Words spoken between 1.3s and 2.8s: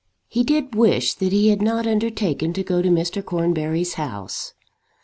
he had not undertaken to